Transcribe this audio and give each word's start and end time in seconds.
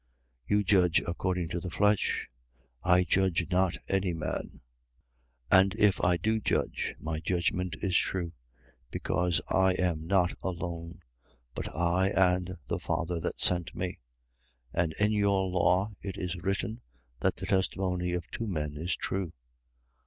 8:15. 0.49 0.57
You 0.57 0.63
judge 0.63 1.01
according 1.05 1.49
to 1.49 1.59
the 1.59 1.69
flesh: 1.69 2.27
I 2.81 3.03
judge 3.03 3.45
not 3.51 3.77
any 3.87 4.13
man. 4.15 4.61
8:16. 5.51 5.59
And 5.61 5.75
if 5.75 6.01
I 6.03 6.17
do 6.17 6.39
judge, 6.39 6.95
my 6.99 7.19
judgment 7.19 7.75
is 7.81 7.95
true: 7.95 8.31
because 8.89 9.41
I 9.49 9.73
am 9.73 10.07
not 10.07 10.33
alone, 10.41 11.01
but 11.53 11.75
I 11.75 12.07
and 12.07 12.57
the 12.67 12.79
Father 12.79 13.19
that 13.19 13.39
sent 13.39 13.75
me. 13.75 13.99
8:17. 14.75 14.83
And 14.83 14.93
in 14.99 15.11
your 15.11 15.45
law 15.45 15.91
it 16.01 16.17
is 16.17 16.35
written 16.37 16.81
that 17.19 17.35
the 17.35 17.45
testimony 17.45 18.13
of 18.13 18.23
two 18.31 18.47
men 18.47 18.73
is 18.77 18.95
true. 18.95 19.33